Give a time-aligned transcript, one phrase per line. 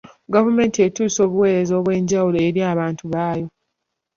[0.33, 3.47] Gavumenti etuusa obuweereza obw'enjawulo eri abantu baayo.